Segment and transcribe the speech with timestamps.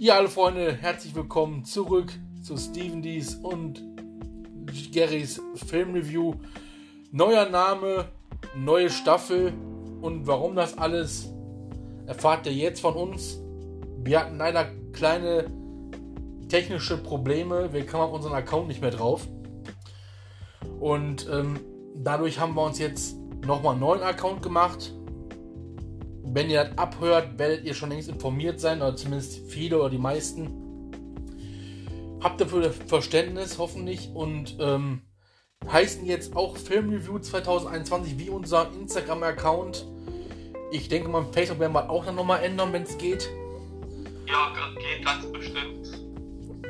[0.00, 3.82] Ja, alle Freunde, herzlich willkommen zurück zu Steven Dees und
[4.94, 6.34] Garys Filmreview.
[7.10, 8.04] Neuer Name,
[8.54, 9.52] neue Staffel
[10.00, 11.32] und warum das alles
[12.06, 13.40] erfahrt ihr jetzt von uns.
[14.04, 15.50] Wir hatten leider kleine
[16.48, 17.72] technische Probleme.
[17.72, 19.26] Wir kamen auf unseren Account nicht mehr drauf.
[20.78, 21.58] Und ähm,
[21.96, 24.94] dadurch haben wir uns jetzt nochmal einen neuen Account gemacht
[26.34, 29.98] wenn ihr das abhört, werdet ihr schon längst informiert sein, oder zumindest viele oder die
[29.98, 30.90] meisten.
[32.20, 35.02] Habt dafür Verständnis, hoffentlich, und ähm,
[35.70, 39.86] heißen jetzt auch Filmreview 2021 wie unser Instagram-Account.
[40.72, 43.28] Ich denke mal, Facebook werden wir auch dann nochmal ändern, wenn es geht.
[44.26, 45.88] Ja, geht ganz bestimmt.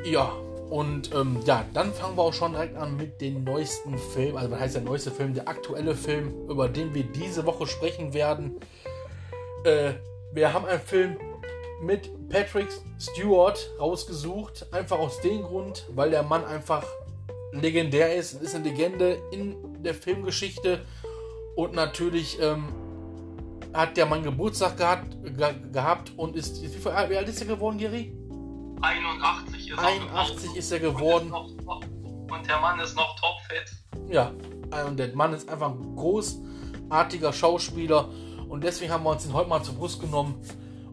[0.05, 0.31] Ja,
[0.69, 4.37] und ähm, ja, dann fangen wir auch schon direkt an mit dem neuesten Film.
[4.37, 5.33] Also, was heißt der neueste Film?
[5.33, 8.55] Der aktuelle Film, über den wir diese Woche sprechen werden.
[9.63, 9.93] Äh,
[10.31, 11.17] wir haben einen Film
[11.81, 14.67] mit Patrick Stewart rausgesucht.
[14.71, 16.85] Einfach aus dem Grund, weil der Mann einfach
[17.51, 18.41] legendär ist.
[18.41, 20.85] Ist eine Legende in der Filmgeschichte.
[21.55, 22.73] Und natürlich ähm,
[23.73, 26.61] hat der Mann Geburtstag gehabt, ge gehabt und ist.
[26.61, 28.15] Wie, alt ist er geworden, Gary?
[28.81, 31.33] 81 ist 81 ist er geworden.
[31.33, 33.71] Und, noch, und der Mann ist noch topfit.
[34.09, 34.31] Ja,
[34.87, 38.09] und der Mann ist einfach ein großartiger Schauspieler
[38.49, 40.35] und deswegen haben wir uns den heute mal zur Brust genommen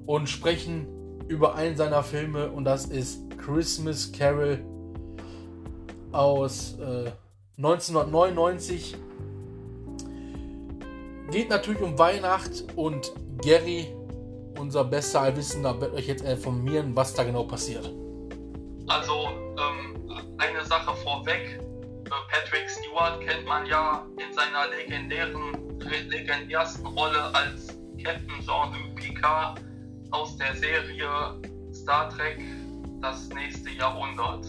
[0.06, 0.86] und sprechen
[1.26, 2.50] über einen seiner Filme.
[2.50, 4.64] Und das ist Christmas Carol
[6.12, 7.10] aus äh,
[7.56, 8.96] 1999.
[11.30, 13.88] Geht natürlich um Weihnacht und Gary,
[14.58, 17.92] unser bester Allwissender, wird euch jetzt informieren, was da genau passiert.
[18.86, 21.60] Also, ähm, eine Sache vorweg.
[22.10, 27.68] Patrick Stewart kennt man ja in seiner legendären legendärsten Rolle als
[28.02, 29.60] Captain Jean-Luc Picard
[30.10, 31.40] aus der Serie
[31.72, 32.40] Star Trek
[33.00, 34.46] Das nächste Jahrhundert.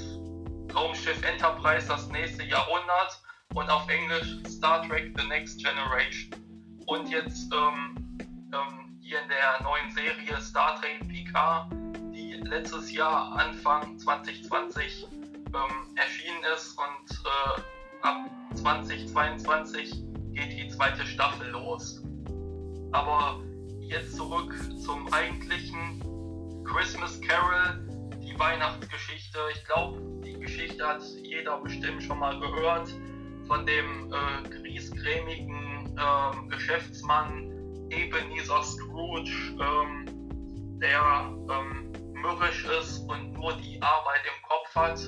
[0.74, 3.22] Raumschiff Enterprise Das nächste Jahrhundert
[3.54, 6.30] und auf Englisch Star Trek The Next Generation.
[6.86, 7.98] Und jetzt ähm,
[8.54, 11.72] ähm, hier in der neuen Serie Star Trek Picard,
[12.14, 15.08] die letztes Jahr Anfang 2020
[15.54, 17.62] ähm, erschienen ist und äh,
[18.02, 19.92] ab 2022
[20.34, 22.04] geht die zweite Staffel los.
[22.92, 23.42] Aber
[23.82, 24.54] jetzt zurück
[24.84, 27.88] zum eigentlichen Christmas Carol,
[28.22, 29.40] die Weihnachtsgeschichte.
[29.54, 32.90] Ich glaube, die Geschichte hat jeder bestimmt schon mal gehört
[33.48, 37.54] von dem äh, griesgrämigen äh, Geschäftsmann
[37.90, 40.06] Ebenezer Scrooge, ähm,
[40.80, 45.00] der ähm, mürrisch ist und nur die Arbeit im Kopf hat.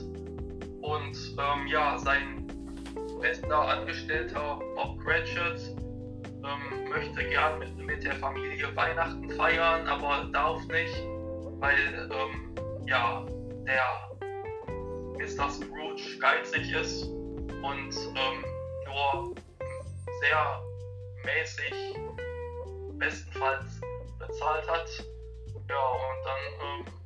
[0.81, 2.47] Und ähm, ja, sein
[3.21, 5.75] bester Angestellter Bob Cratchit
[6.43, 11.03] ähm, möchte gern mit, mit der Familie Weihnachten feiern, aber darf nicht,
[11.59, 12.55] weil ähm,
[12.87, 13.25] ja,
[13.65, 14.09] der
[15.17, 15.49] Mr.
[15.49, 18.45] Scrooge geizig ist und ähm,
[18.85, 19.35] nur
[20.21, 20.63] sehr
[21.23, 21.73] mäßig
[22.97, 23.81] bestenfalls
[24.17, 24.89] bezahlt hat.
[25.69, 26.98] Ja, und dann ähm,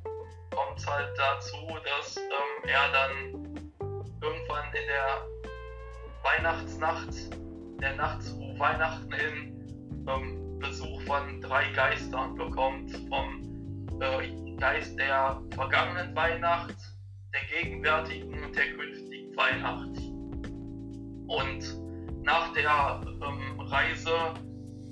[0.54, 3.72] kommt es halt dazu, dass ähm, er dann
[4.22, 5.26] irgendwann in der
[6.22, 7.14] Weihnachtsnacht,
[7.80, 12.92] der Nacht zu Weihnachten hin, ähm, Besuch von drei Geistern bekommt.
[13.08, 16.76] Vom äh, Geist der vergangenen Weihnacht,
[17.32, 19.98] der gegenwärtigen und der künftigen Weihnacht.
[21.26, 24.34] Und nach der ähm, Reise,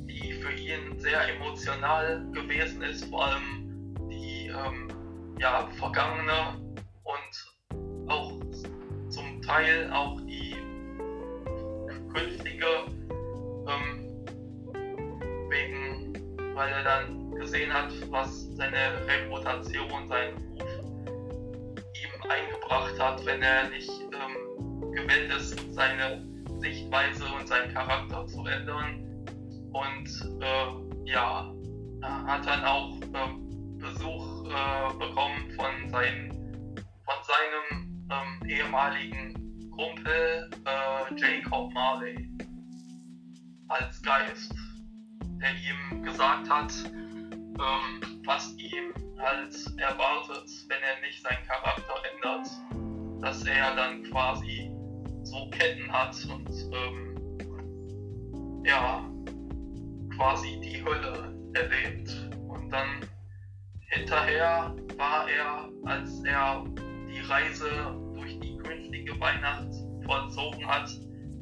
[0.06, 4.88] die für ihn sehr emotional gewesen ist, vor allem die ähm,
[5.38, 6.56] ja, vergangene
[7.04, 8.32] und auch
[9.08, 10.56] zum Teil auch die
[12.12, 12.66] künftige,
[13.66, 14.26] ähm,
[15.48, 16.12] wegen,
[16.54, 20.68] weil er dann gesehen hat, was seine Reputation, sein Ruf
[21.94, 26.26] ihm eingebracht hat, wenn er nicht ähm, gewillt ist, seine
[26.58, 29.08] Sichtweise und seinen Charakter zu ändern.
[29.72, 31.52] Und äh, ja,
[32.02, 33.41] hat dann auch äh,
[33.82, 36.30] Besuch äh, bekommen von, seinen,
[37.04, 42.28] von seinem ähm, ehemaligen Kumpel äh, Jacob Marley
[43.68, 44.54] als Geist,
[45.40, 52.48] der ihm gesagt hat, ähm, was ihm halt erwartet, wenn er nicht seinen Charakter ändert,
[53.20, 54.70] dass er dann quasi
[55.24, 59.04] so Ketten hat und ähm, ja,
[60.16, 62.30] quasi die Hölle erlebt.
[62.48, 63.00] Und dann
[63.92, 66.64] hinterher war er, als er
[67.08, 67.68] die Reise
[68.62, 69.68] künftige Weihnacht
[70.04, 70.88] vollzogen hat,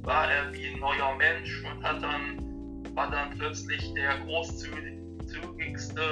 [0.03, 6.03] war er wie ein neuer Mensch und hat dann, war dann plötzlich der großzügigste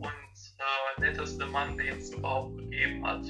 [0.00, 3.24] und äh, netteste Mann, den es überhaupt gegeben hat.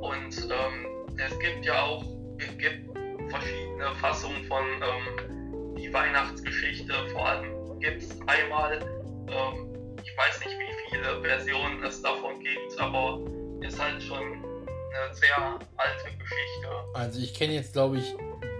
[0.00, 0.86] Und ähm,
[1.16, 2.04] es gibt ja auch
[2.38, 2.88] es gibt
[3.30, 6.92] verschiedene Fassungen von ähm, die Weihnachtsgeschichte.
[7.12, 8.80] Vor allem gibt es einmal,
[9.28, 13.20] ähm, ich weiß nicht, wie viele Versionen es davon gibt, aber
[13.60, 16.68] ist halt schon eine sehr alte Geschichte.
[16.94, 18.14] Also ich kenne jetzt, glaube ich,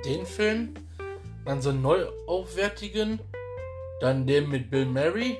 [0.04, 0.74] den Film,
[1.44, 3.20] dann so einen neuaufwertigen,
[4.00, 5.38] dann den mit Bill Murray,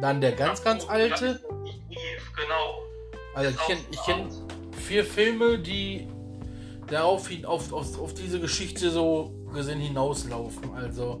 [0.00, 1.40] dann der ganz, ganz alte.
[2.36, 2.82] Genau.
[3.34, 6.08] Also ich kenne ich kenn vier Filme, die
[6.86, 10.74] darauf hin, auf, auf, auf diese Geschichte so gesehen hinauslaufen.
[10.74, 11.20] Also.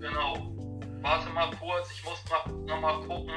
[0.00, 0.52] Genau.
[1.02, 2.21] Warte mal kurz, ich muss
[2.66, 3.32] mal, noch mal gucken,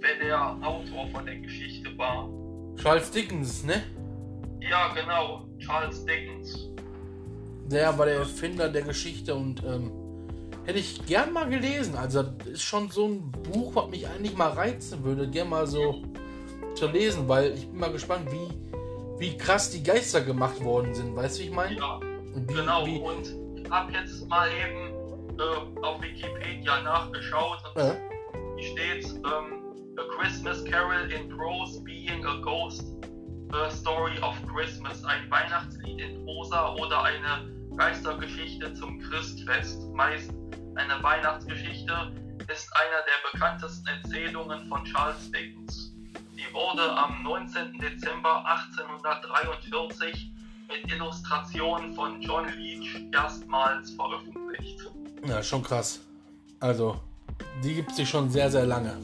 [0.00, 2.28] wer der Autor von der Geschichte war.
[2.76, 3.82] Charles Dickens, ne?
[4.60, 6.70] Ja, genau, Charles Dickens.
[7.66, 9.92] Der war der Erfinder der Geschichte und ähm,
[10.64, 11.96] hätte ich gern mal gelesen.
[11.96, 15.66] Also das ist schon so ein Buch, was mich eigentlich mal reizen würde, gern mal
[15.66, 16.02] so
[16.74, 21.14] zu lesen, weil ich bin mal gespannt, wie, wie krass die Geister gemacht worden sind.
[21.14, 21.76] Weißt du, wie ich meine?
[21.76, 22.00] Ja,
[22.34, 22.86] wie, genau.
[22.86, 22.98] Wie...
[22.98, 27.94] Und ich habe jetzt mal eben äh, auf Wikipedia nachgeschaut und äh?
[28.56, 32.84] Hier steht ähm, A Christmas Carol in Prose Being a Ghost
[33.52, 40.30] a Story of Christmas, ein Weihnachtslied in Prosa oder eine Geistergeschichte zum Christfest, meist
[40.76, 42.12] eine Weihnachtsgeschichte,
[42.52, 45.92] ist einer der bekanntesten Erzählungen von Charles Dickens.
[46.34, 47.78] Sie wurde am 19.
[47.78, 50.32] Dezember 1843
[50.68, 54.80] mit Illustrationen von John Leach erstmals veröffentlicht.
[55.26, 56.00] Ja, schon krass.
[56.60, 57.00] Also,
[57.62, 58.96] die gibt es schon sehr, sehr lange.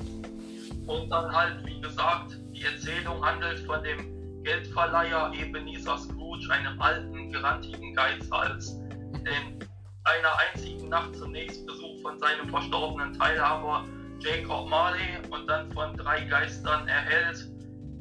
[0.86, 7.32] Und dann halt, wie gesagt, die Erzählung handelt von dem Geldverleiher Ebenezer Scrooge, einem alten,
[7.32, 8.78] gerantigen Geizhals,
[9.12, 9.58] in
[10.04, 13.84] einer einzigen Nacht zunächst Besuch von seinem verstorbenen Teilhaber
[14.20, 17.50] Jacob Marley und dann von drei Geistern erhält,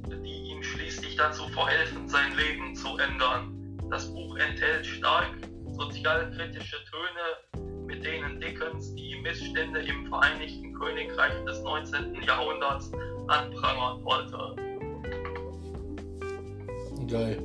[0.07, 3.77] die ihm schließlich dazu verhelfen, sein Leben zu ändern.
[3.89, 5.31] Das Buch enthält stark
[5.73, 12.21] sozialkritische Töne, mit denen Dickens die Missstände im Vereinigten Königreich des 19.
[12.21, 12.91] Jahrhunderts
[13.27, 14.55] anprangern wollte.
[17.07, 17.39] Geil.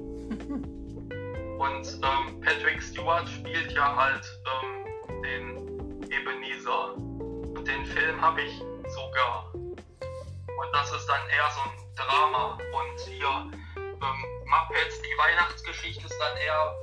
[1.59, 6.95] Und ähm, Patrick Stewart spielt ja halt ähm, den Ebenezer
[7.67, 9.51] den Film habe ich sogar.
[9.55, 12.59] Und das ist dann eher so ein Drama.
[12.73, 16.75] Und hier ähm, Muppets, die Weihnachtsgeschichte ist dann eher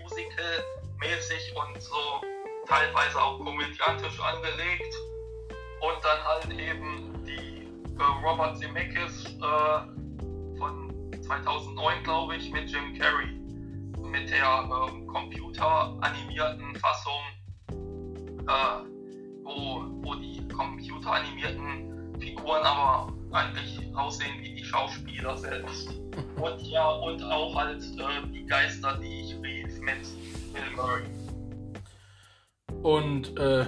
[0.00, 2.22] musical-mäßig und so
[2.70, 4.94] teilweise auch komödiantisch angelegt.
[5.80, 7.66] Und dann halt eben die
[7.98, 13.36] äh, Robert Zemeckis äh, von 2009, glaube ich, mit Jim Carrey.
[13.98, 17.20] Mit der äh, computeranimierten Fassung
[18.50, 18.84] äh,
[19.44, 25.88] wo, wo die computeranimierten Figuren aber eigentlich aussehen wie die Schauspieler selbst.
[26.36, 30.02] Und ja, und auch halt äh, die Geister, die ich rief mit
[30.52, 31.02] Bill Murray.
[32.82, 33.66] Und äh,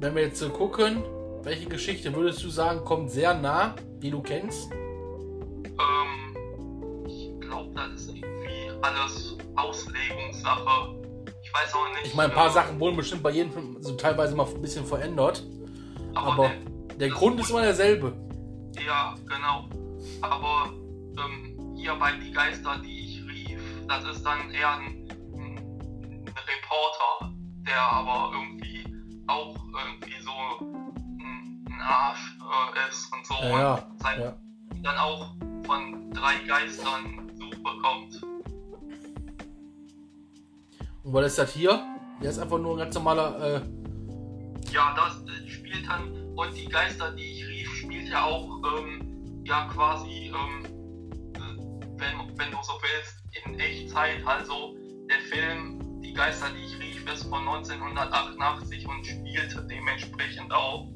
[0.00, 1.02] wenn wir jetzt so gucken,
[1.42, 4.70] welche Geschichte würdest du sagen, kommt sehr nah, die du kennst?
[4.72, 6.36] Ähm,
[7.06, 11.02] ich glaube, das ist irgendwie alles Auslegungssache
[11.52, 12.06] ich weiß auch nicht.
[12.06, 14.62] Ich meine, ein paar äh, Sachen wurden bestimmt bei jedem Film so teilweise mal ein
[14.62, 15.44] bisschen verändert.
[16.14, 18.14] Aber, aber der, der Grund ist immer derselbe.
[18.86, 19.68] Ja, genau.
[20.22, 25.01] Aber ähm, hier bei Die Geister, die ich rief, das ist dann eher ein, ein
[26.52, 27.32] Reporter,
[27.66, 28.84] der aber irgendwie
[29.26, 33.34] auch irgendwie so ein, ein Arsch äh, ist und so.
[33.34, 34.36] Ja, und sein, ja.
[34.82, 38.22] dann auch von drei Geistern Besuch bekommt.
[41.04, 41.82] Und was ist das hier?
[42.22, 43.56] Der ist einfach nur ein ganz normaler.
[43.56, 46.12] Äh ja, das spielt dann.
[46.36, 50.64] Und die Geister, die ich rief, spielt ja auch ähm, ja quasi, ähm,
[51.34, 51.38] äh,
[51.98, 54.24] wenn, wenn du so willst, in Echtzeit.
[54.26, 54.74] Also
[55.08, 55.71] der Film
[56.12, 60.86] Die Geister, die ich rief, ist von 1988 und spielte dementsprechend auch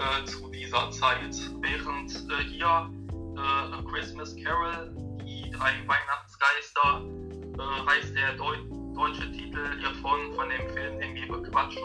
[0.00, 1.36] äh, zu dieser Zeit.
[1.60, 2.90] Während äh, hier
[3.36, 4.92] äh, A Christmas Carol,
[5.24, 7.04] die drei Weihnachtsgeister,
[7.60, 8.58] äh, heißt der Deut
[8.96, 11.84] deutsche Titel hiervon, von dem Film, den wir bequatschen,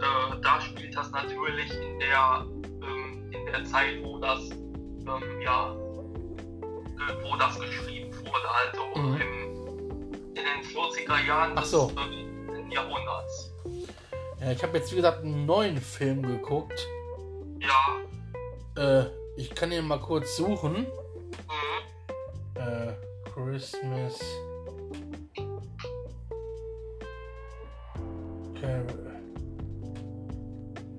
[0.00, 2.46] äh, da spielt das natürlich in der,
[2.82, 5.72] ähm, in der Zeit, wo das, ähm, ja,
[7.22, 9.20] wo das geschrieben wurde, also mhm.
[9.20, 9.45] im,
[10.46, 11.92] den 40er Jahren des so.
[12.70, 13.52] Jahrhunderts.
[14.40, 16.86] Ja, ich habe jetzt, wie gesagt, einen neuen Film geguckt.
[17.60, 19.00] Ja.
[19.00, 20.86] Äh, ich kann ihn mal kurz suchen.
[20.86, 22.60] Mhm.
[22.60, 22.94] Äh,
[23.32, 24.18] Christmas.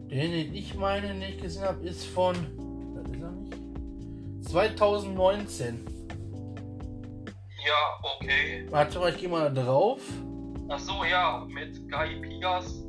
[0.09, 2.35] Den, den ich meine, den ich gesehen habe, ist von.
[2.95, 4.49] Das ist er nicht.
[4.49, 5.96] 2019.
[7.67, 8.65] Ja, okay.
[8.69, 9.99] Warte mal, ich gehe mal da drauf.
[10.69, 12.85] Ach so, ja, mit Guy Pias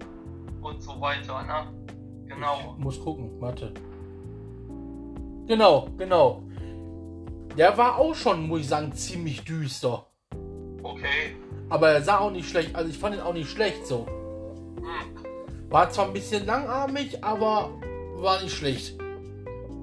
[0.62, 1.72] und so weiter, ne?
[2.26, 2.76] Genau.
[2.76, 3.72] Ich muss gucken, warte.
[5.48, 6.42] Genau, genau.
[7.56, 10.06] Der war auch schon, muss ich sagen, ziemlich düster.
[10.82, 11.34] Okay.
[11.70, 14.06] Aber er sah auch nicht schlecht, also ich fand ihn auch nicht schlecht so.
[14.06, 15.70] Hm.
[15.70, 17.70] War zwar ein bisschen langarmig, aber
[18.14, 18.96] war nicht schlecht.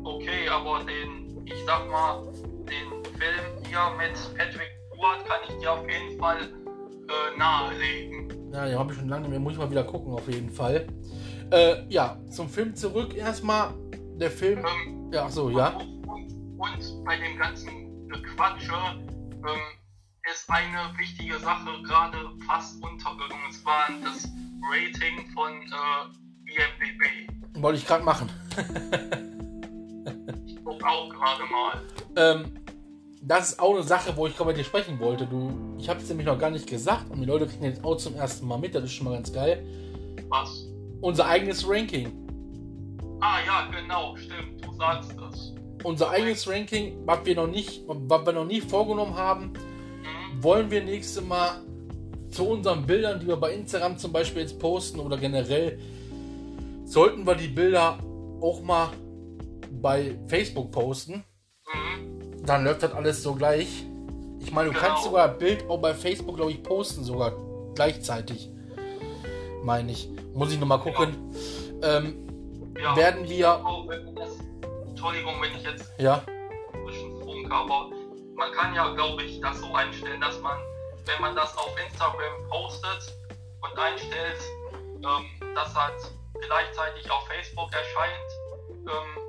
[0.04, 2.24] Okay, aber den, ich sag mal,
[2.66, 8.52] den Film hier mit Patrick Stewart kann ich dir auf jeden Fall äh, nahelegen.
[8.54, 10.50] Ja, den habe ich schon lange nicht mehr, muss ich mal wieder gucken, auf jeden
[10.50, 10.88] Fall.
[11.52, 13.74] Äh, ja, zum Film zurück erstmal.
[14.18, 14.60] Der Film.
[14.60, 15.70] Ähm, Ja, ach so, ja.
[15.70, 19.62] Und, und, und bei dem ganzen Gequatsche ähm,
[20.32, 23.46] ist eine wichtige Sache gerade fast untergegangen.
[23.46, 24.32] Und zwar das
[24.72, 27.62] Rating von äh, IMDb.
[27.62, 28.30] Wollte ich gerade machen.
[30.46, 31.82] Ich guck auch gerade mal.
[32.16, 32.64] Ähm,
[33.27, 35.25] das ist auch eine Sache, wo ich gerade mit dir sprechen wollte.
[35.25, 37.98] Du, ich habe es nämlich noch gar nicht gesagt und die Leute kriegen jetzt auch
[37.98, 38.75] zum ersten Mal mit.
[38.75, 39.65] Das ist schon mal ganz geil.
[40.29, 40.67] Was?
[41.01, 42.12] Unser eigenes Ranking.
[43.22, 45.53] Ah ja, genau, stimmt, du sagst das.
[45.84, 50.44] Unser eigenes Ranking, was wir noch nicht, was wir noch nie vorgenommen haben, Mhm.
[50.44, 51.62] wollen wir nächste Mal
[52.29, 55.79] zu unseren Bildern, die wir bei Instagram zum Beispiel jetzt posten oder generell,
[56.86, 57.98] sollten wir die Bilder
[58.41, 58.89] auch mal
[59.82, 61.24] bei Facebook posten.
[62.46, 63.86] Dann läuft das alles so gleich.
[64.40, 64.86] Ich meine, du Genau.
[64.88, 67.34] kannst sogar ein Bild auch bei Facebook, glaube ich, posten, sogar
[67.74, 68.50] gleichzeitig.
[69.64, 70.10] Meine ich.
[70.34, 71.16] Muss ich nochmal gucken.
[71.82, 72.96] Ähm, Ja.
[72.96, 73.62] werden wir.
[73.66, 74.32] Oh, wenn das,
[74.88, 76.22] Entschuldigung, wenn ich jetzt Ja,
[77.50, 77.90] aber
[78.36, 80.58] man kann ja, glaube ich, das so einstellen, dass man,
[81.06, 83.14] wenn man das auf Instagram postet
[83.62, 84.40] und einstellt,
[84.98, 85.25] ähm,
[85.56, 85.94] das halt
[86.34, 88.30] gleichzeitig auf Facebook erscheint,
[88.88, 89.25] ähm,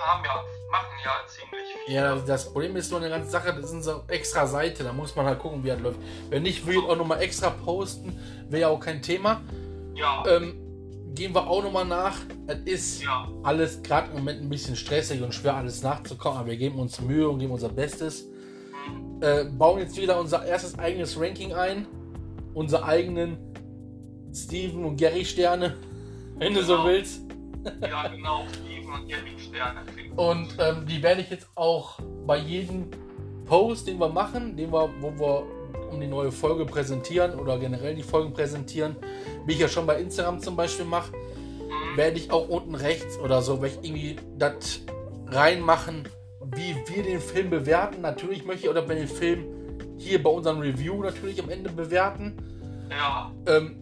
[0.00, 0.34] haben ja,
[0.70, 1.94] machen ja ziemlich viel.
[1.94, 5.14] ja, das Problem ist nur eine ganze Sache, das ist eine extra Seite, da muss
[5.16, 5.98] man halt gucken, wie das läuft.
[6.28, 9.40] Wenn nicht, will ich auch nochmal extra posten, wäre ja auch kein Thema.
[9.94, 10.54] Ja, Ähm,
[11.14, 12.16] gehen wir auch nochmal nach.
[12.46, 16.48] Es ist ja, alles gerade im Moment ein bisschen stressig und schwer, alles nachzukommen, aber
[16.48, 18.26] wir geben uns Mühe und geben unser Bestes.
[18.86, 21.86] hm, äh, bauen jetzt wieder unser erstes eigenes Ranking ein.
[22.54, 23.36] Unsere eigenen
[24.32, 25.76] Steven und Gary Sterne,
[26.36, 26.86] wenn du so Genau.
[26.86, 27.20] willst.
[27.82, 28.44] ja, genau,
[28.92, 29.80] Und Gary Sterne.
[30.16, 32.90] Und ähm, die werde ich jetzt auch bei jedem
[33.46, 35.44] Post, den wir machen, den wir, wo wir
[35.90, 38.96] um die neue Folge präsentieren oder generell die Folgen präsentieren,
[39.46, 41.12] wie ich ja schon bei Instagram zum Beispiel mache,
[41.70, 44.80] Hm, werde ich auch unten rechts oder so, werde ich irgendwie das
[45.26, 46.08] reinmachen,
[46.56, 48.00] wie wir den Film bewerten.
[48.00, 49.44] Natürlich möchte ich auch, dass wir den Film
[49.98, 52.36] hier bei unserem Review natürlich am Ende bewerten.
[52.90, 53.76] ja, Ähm,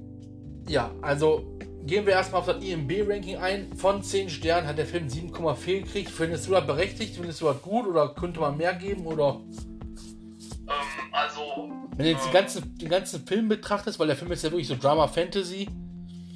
[0.69, 1.59] ja, also
[1.89, 3.75] gehen wir erstmal auf das IMB-Ranking ein.
[3.75, 6.11] Von 10 Sternen hat der Film 7,4 gekriegt.
[6.11, 7.17] Findest du das berechtigt?
[7.17, 9.07] Findest du das gut oder könnte man mehr geben?
[9.07, 14.17] Oder ähm, also, wenn du jetzt den ähm, ganzen, den ganzen Film betrachtest, weil der
[14.17, 15.69] Film ist ja wirklich so Drama-Fantasy.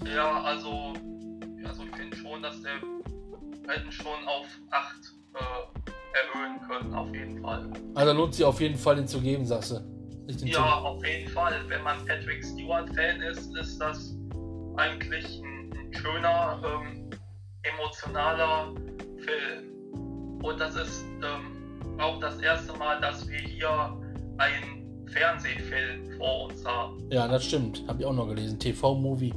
[0.06, 0.94] Ja, also,
[1.64, 2.72] also ich finde schon, dass der
[3.68, 4.96] hätten schon auf 8
[5.34, 7.70] äh, erhöhen können, auf jeden Fall.
[7.94, 9.80] Also lohnt sich auf jeden Fall, den zu geben, sagst du.
[10.28, 11.52] Den Ja, auf jeden Fall.
[11.68, 14.14] Wenn man Patrick Stewart-Fan ist, ist das
[14.76, 17.10] eigentlich ein, ein schöner, ähm,
[17.62, 18.74] emotionaler
[19.18, 20.40] Film.
[20.42, 23.96] Und das ist ähm, auch das erste Mal, dass wir hier
[24.38, 26.98] einen Fernsehfilm vor uns haben.
[27.10, 27.84] Ja, das stimmt.
[27.86, 28.58] Habe ich auch noch gelesen.
[28.58, 29.32] TV-Movie.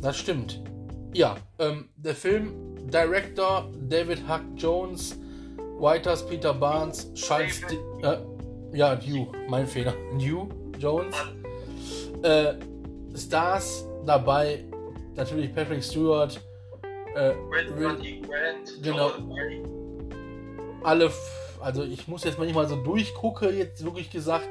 [0.00, 0.60] Das stimmt.
[1.14, 2.52] Ja, ähm, der Film,
[2.90, 5.18] Director David Huck Jones,
[5.78, 7.62] Writers Peter Barnes, Charles.
[8.02, 8.18] Äh,
[8.72, 9.94] ja, Dew, mein Fehler.
[10.18, 10.48] Dew
[10.78, 11.16] Jones.
[12.22, 12.54] Äh,
[13.16, 14.64] Stars dabei,
[15.14, 16.40] natürlich Patrick Stewart,
[17.14, 18.20] äh, E.
[18.20, 19.10] Grant, Genau.
[20.82, 21.10] Alle,
[21.60, 24.48] also ich muss jetzt mal nicht mal so durchgucke, jetzt wirklich gesagt,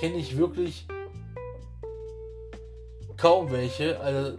[0.00, 0.86] kenne ich wirklich
[3.16, 4.00] kaum welche.
[4.00, 4.38] Also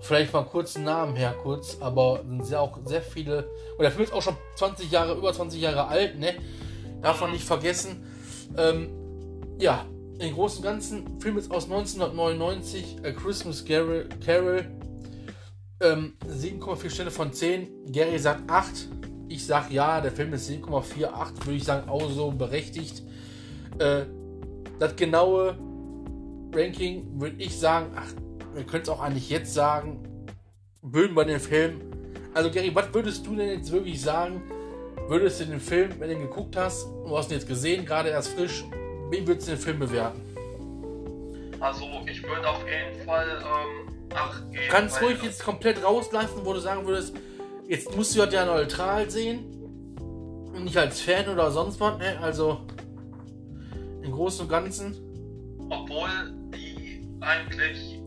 [0.00, 3.50] vielleicht mal kurz einen Namen her, kurz, aber sind sehr auch sehr viele.
[3.76, 6.34] Und der Film ist auch schon 20 Jahre, über 20 Jahre alt, ne?
[7.02, 8.04] Darf man nicht vergessen.
[8.56, 8.90] Ähm,
[9.58, 9.84] ja,
[10.18, 14.08] im Großen und Ganzen, Film ist aus 1999, A Christmas Carol.
[14.24, 14.66] Carol
[15.80, 17.92] ähm, 7,4 Sterne von 10.
[17.92, 18.88] Gary sagt 8.
[19.28, 23.02] Ich sag ja, der Film ist 7,48, würde ich sagen, auch so berechtigt.
[23.78, 24.06] Äh,
[24.78, 25.56] das genaue
[26.52, 28.12] Ranking würde ich sagen, ach,
[28.54, 30.00] wir können es auch eigentlich jetzt sagen,
[30.82, 31.80] würden wir den Film.
[32.34, 34.42] Also Gary, was würdest du denn jetzt wirklich sagen?
[35.08, 38.08] Würdest du den Film, wenn du ihn geguckt hast, du hast ihn jetzt gesehen, gerade
[38.08, 38.64] erst frisch,
[39.10, 40.20] wie würdest du den Film bewerten?
[41.60, 44.62] Also ich würde auf jeden Fall ähm, 8 geben.
[44.68, 47.16] Kannst ruhig jetzt komplett rauslassen, wo du sagen würdest,
[47.66, 49.54] jetzt musst du das ja neutral sehen.
[49.98, 52.18] Und nicht als Fan oder sonst was, ne?
[52.20, 52.66] Also
[54.02, 54.96] im Großen und Ganzen.
[55.70, 56.08] Obwohl
[56.54, 58.00] die eigentlich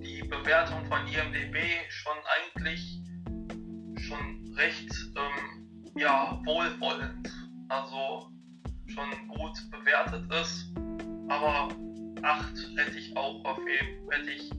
[0.00, 1.56] die Bewertung von IMDB
[1.88, 3.00] schon eigentlich
[3.96, 7.30] schon recht ähm, ja, wohlwollend,
[7.68, 8.31] also
[8.92, 10.72] schon gut bewertet ist.
[11.28, 11.68] Aber
[12.22, 14.50] 8 hätte ich auch auf jeden hätte ich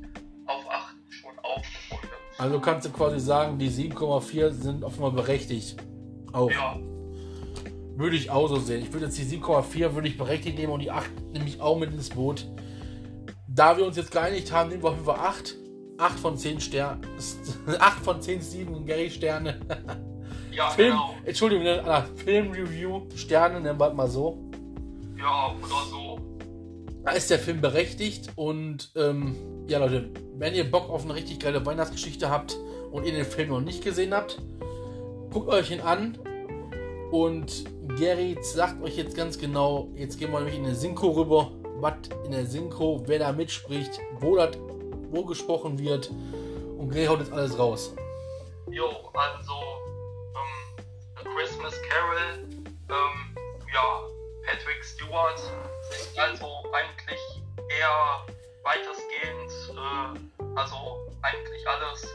[0.45, 2.09] auf 8 schon aufgefunden.
[2.37, 5.77] Also kannst du quasi sagen, die 7,4 sind offenbar berechtigt.
[6.31, 6.49] Auch.
[6.49, 6.79] Ja,
[7.95, 8.81] Würde ich auch so sehen.
[8.81, 11.77] Ich würde jetzt die 7,4 würde ich berechtigt nehmen und die 8 nehme ich auch
[11.77, 12.47] mit ins Boot.
[13.47, 15.55] Da wir uns jetzt geeinigt haben, nehmen wir auf jeden Fall 8.
[15.99, 17.01] 8 von 10 Sterne.
[17.79, 19.59] 8 von 10 Steven Gary Sterne.
[20.55, 21.15] ja Film, genau.
[21.25, 24.37] Entschuldigung, äh, Film-Review Sterne, nennen wir mal so.
[25.17, 26.19] Ja, oder so.
[27.03, 29.35] Da ist der Film berechtigt und ähm,
[29.67, 32.57] ja Leute, wenn ihr Bock auf eine richtig geile Weihnachtsgeschichte habt
[32.91, 34.41] und ihr den Film noch nicht gesehen habt,
[35.31, 36.17] guckt euch ihn an
[37.11, 37.65] und
[37.99, 41.93] Gary sagt euch jetzt ganz genau, jetzt gehen wir nämlich in der Synchro rüber, was
[42.25, 44.57] in der Synchro, wer da mitspricht, wo das,
[45.11, 46.09] wo gesprochen wird
[46.77, 47.93] und Gary haut jetzt alles raus.
[48.71, 49.82] Jo, also
[50.35, 50.85] ähm,
[51.15, 52.47] A Christmas Carol,
[52.89, 53.35] ähm,
[53.73, 54.03] ja,
[54.45, 55.39] Patrick Stewart
[55.91, 57.19] ist also eigentlich
[57.69, 58.25] eher
[58.63, 62.07] weitestgehend, äh, also eigentlich alles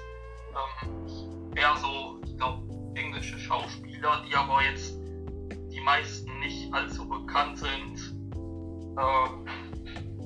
[0.53, 2.63] ähm, eher so, ich glaube,
[2.95, 4.95] englische Schauspieler, die aber jetzt
[5.71, 8.15] die meisten nicht allzu bekannt sind.
[8.97, 9.29] Äh,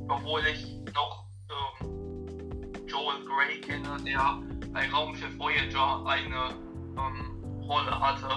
[0.08, 6.54] obwohl ich noch ähm, Joel Grey kenne, der bei Raumschiff Voyager eine
[6.96, 7.31] ähm,
[7.72, 8.28] Rolle hatte,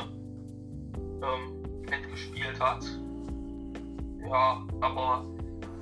[0.95, 2.85] ähm, mitgespielt hat.
[4.29, 5.25] Ja, aber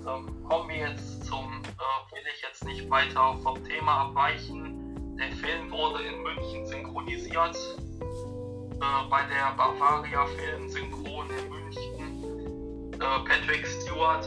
[0.07, 5.15] ähm, kommen wir jetzt zum, äh, will ich jetzt nicht weiter vom Thema abweichen.
[5.19, 7.55] Der Film wurde in München synchronisiert,
[7.95, 12.93] äh, bei der Bavaria Film Synchron in München.
[12.93, 14.25] Äh, Patrick Stewart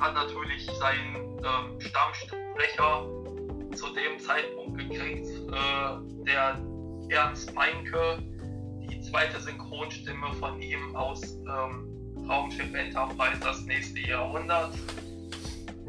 [0.00, 3.04] hat natürlich seinen ähm, Stammsprecher
[3.74, 6.56] zu dem Zeitpunkt gekriegt, äh, der
[7.08, 8.29] Ernst Meinke,
[9.10, 14.72] zweite Synchronstimme von ihm aus ähm, Raumschiff Enterprise das nächste Jahrhundert,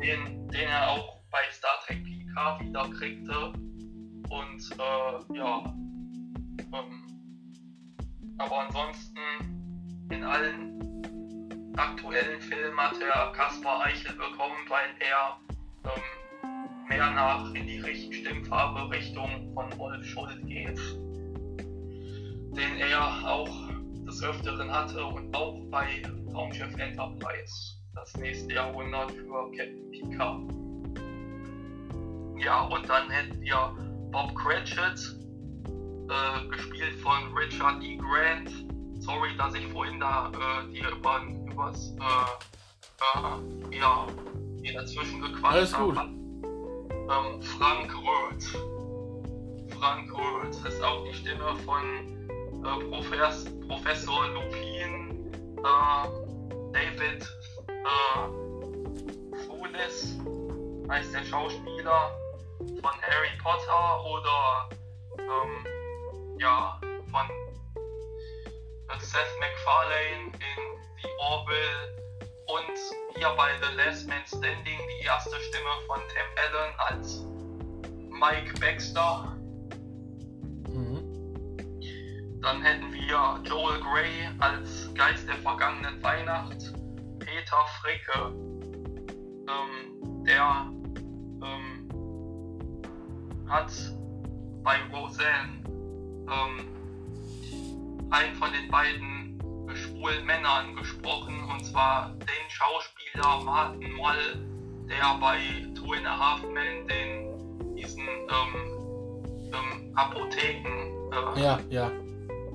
[0.01, 3.53] den, den er auch bei Star Trek PK wieder kriegte.
[4.29, 5.63] Und äh, ja,
[6.73, 7.03] ähm,
[8.39, 9.19] aber ansonsten
[10.09, 10.81] in allen
[11.77, 15.37] aktuellen Filmen hat er Kaspar Eichel bekommen, weil er
[15.85, 17.81] ähm, mehr nach in die
[18.11, 20.79] Stimmfarbe Richtung von Wolf Schuld geht,
[22.55, 23.49] den er auch
[24.05, 26.01] des Öfteren hatte und auch bei
[26.33, 30.41] Raumschiff Enterprise das nächste Jahrhundert für Captain Picard.
[32.37, 33.75] Ja, und dann hätten wir
[34.11, 35.17] Bob Cratchit,
[36.09, 37.97] äh, gespielt von Richard E.
[37.97, 38.49] Grant.
[38.99, 44.07] Sorry, dass ich vorhin da äh, dir über, übers äh, äh, ja,
[44.61, 45.95] hier dazwischen gequatscht Alles gut.
[45.95, 46.09] habe.
[46.09, 48.43] Ähm, Frank Röth.
[49.79, 52.20] Frank Röth ist auch die Stimme von
[52.63, 56.05] äh, Profes Professor Lupin, äh,
[56.73, 57.27] David
[57.67, 58.27] äh,
[59.45, 60.17] Fulis
[60.89, 62.11] heißt der Schauspieler
[62.81, 64.69] von Harry Potter oder
[65.19, 67.29] ähm, ja, von
[68.89, 72.01] äh, Seth MacFarlane in The Orville
[72.47, 77.25] und hier bei The Last Man Standing die erste Stimme von Tim Allen als
[78.09, 79.40] Mike Baxter.
[82.41, 86.73] Dann hätten wir Joel Grey als Geist der vergangenen Weihnacht,
[87.19, 88.33] Peter Fricke,
[89.47, 90.71] ähm, der
[91.43, 91.89] ähm,
[93.47, 93.71] hat
[94.63, 96.67] bei Roseanne ähm,
[98.09, 99.39] einen von den beiden
[99.75, 104.39] schwulen Männern gesprochen, und zwar den Schauspieler Martin Moll,
[104.89, 105.37] der bei
[105.75, 111.91] Two and a Half Men den diesen ähm, ähm, Apotheken äh, Ja, ja.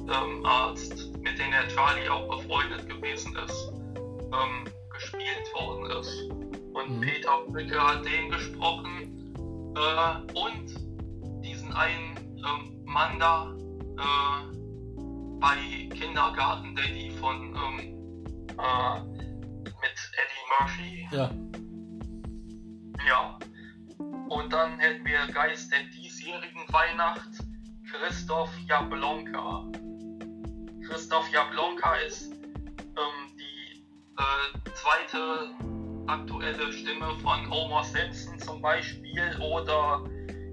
[0.08, 6.30] Ähm, Arzt, mit dem der Charlie auch befreundet gewesen ist, ähm, gespielt worden ist.
[6.74, 7.00] Und Mhm.
[7.00, 13.54] Peter Brücke hat den gesprochen äh, und diesen einen ähm, Mann da
[13.98, 14.56] äh,
[15.40, 17.78] bei Kindergarten Daddy von ähm,
[18.58, 19.00] äh,
[19.64, 21.08] mit Eddie Murphy.
[21.10, 21.30] Ja.
[23.08, 23.38] Ja.
[24.28, 27.30] Und dann hätten wir Geist der diesjährigen Weihnacht,
[27.90, 29.66] Christoph Jablonka.
[30.88, 33.84] Christoph Jablonka ist ähm, die
[34.16, 35.50] äh, zweite
[36.06, 40.04] aktuelle Stimme von Homer Simpson zum Beispiel oder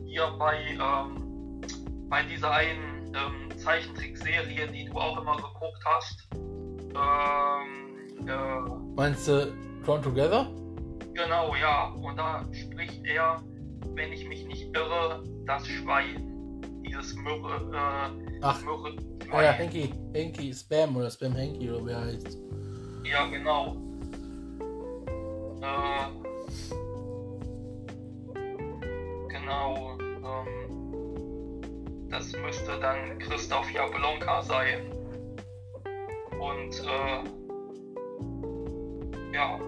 [0.06, 1.62] hier bei, ähm,
[2.10, 6.28] bei dieser einen ähm, Zeichentrickserie, die du auch immer geguckt hast.
[6.34, 9.54] Ähm, äh, Meinst du
[9.86, 10.50] Drawn Together?
[11.14, 11.90] Genau, ja.
[11.90, 13.44] Und da spricht er,
[13.94, 16.33] wenn ich mich nicht irre, das Schwein.
[16.94, 18.62] Dieses Mürre, äh, Ach.
[18.62, 18.96] Mürre
[19.42, 22.38] ja, Henky, Henky Spam oder Spam Henky oder wie heißt.
[23.04, 23.76] Ja, genau.
[25.60, 26.06] Äh,
[29.28, 29.98] genau.
[30.00, 30.48] Ähm,
[32.10, 34.92] das müsste dann Christoph Jablonka sein.
[36.40, 37.24] Und äh,
[39.34, 39.60] ja.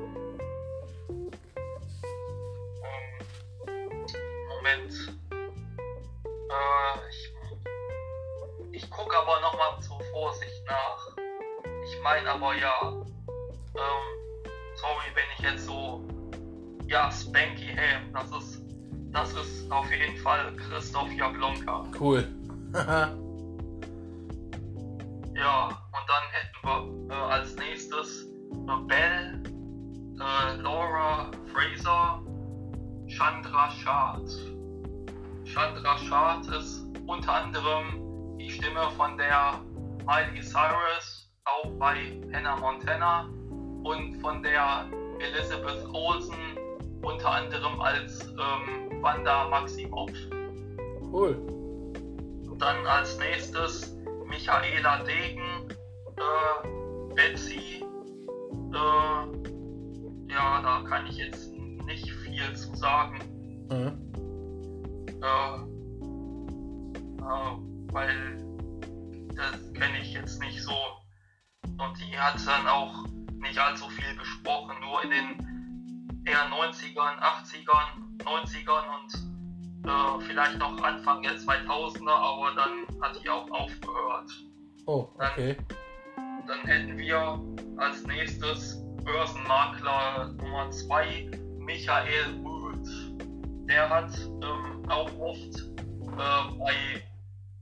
[20.25, 21.91] Fall Christoph Jablonka.
[21.91, 22.23] Cool.
[49.55, 50.11] Maximoff.
[51.13, 51.35] Cool.
[52.49, 53.95] Und dann als nächstes
[54.27, 55.69] Michaela Degen,
[56.17, 57.81] äh, Betsy.
[58.73, 59.21] Äh,
[60.33, 61.53] ja, da kann ich jetzt
[61.85, 63.19] nicht viel zu sagen.
[63.69, 64.11] Mhm.
[65.23, 65.55] Äh,
[67.21, 67.57] äh
[67.93, 68.37] weil
[69.35, 70.75] das kenne ich jetzt nicht so.
[71.63, 78.17] Und die hat dann auch nicht allzu viel gesprochen, nur in den eher 90ern, 80ern,
[78.25, 79.34] 90ern und
[79.87, 84.31] äh, vielleicht noch Anfang der 2000er, aber dann hat die auch aufgehört.
[84.85, 85.57] Oh, okay.
[86.15, 87.39] Dann, dann hätten wir
[87.77, 92.87] als nächstes Börsenmakler Nummer 2, Michael Rüth.
[93.67, 96.73] Der hat ähm, auch oft äh, bei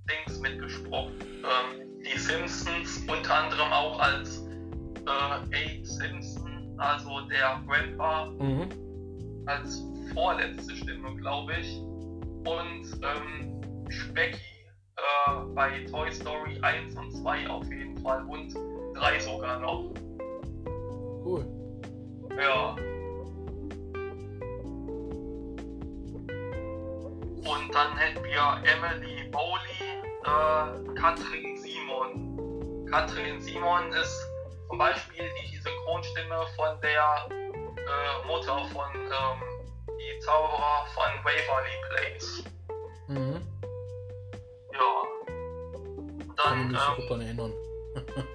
[0.10, 1.14] Dings mitgesprochen.
[1.22, 4.46] Ähm, die Simpsons, unter anderem auch als
[5.06, 8.70] äh, Abe Simpson, also der Grandpa, mhm.
[9.46, 9.82] als
[10.14, 11.82] vorletzte Stimme, glaube ich.
[12.46, 14.38] Und ähm, Specky
[14.98, 18.54] äh, bei Toy Story 1 und 2 auf jeden Fall und
[18.96, 19.94] 3 sogar noch.
[21.26, 21.46] Cool.
[22.38, 22.76] Ja.
[27.46, 29.84] Und dann hätten wir Emily Bowley
[30.24, 32.88] äh, Katrin Simon.
[32.90, 34.28] Katrin Simon ist
[34.70, 39.53] zum Beispiel die Synchronstimme von der äh, Mutter von ähm,
[40.04, 42.44] die Zauberer von Waverly Place.
[43.08, 43.42] Mhm.
[44.74, 45.04] Ja.
[46.36, 46.36] Dann.
[46.36, 47.54] Kann mich ähm, daran erinnern.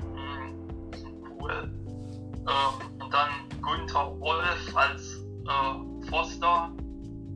[0.00, 0.90] Hm,
[1.38, 1.52] cool.
[1.52, 3.30] Ähm, und dann
[3.62, 6.72] Günther Wolf als äh, Foster.